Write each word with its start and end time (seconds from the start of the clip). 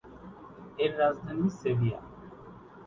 এর 0.79 0.91
রাজধানী 0.99 1.47
সেভিয়া। 1.59 1.99